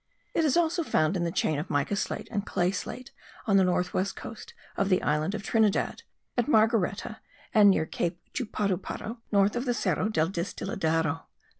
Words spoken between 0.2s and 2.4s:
It is also found in the chain of mica slate